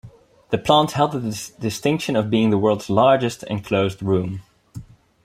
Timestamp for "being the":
2.31-2.57